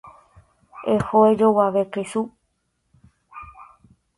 Eho 0.93 1.17
ejoguave 1.33 1.81
kesu. 1.93 2.21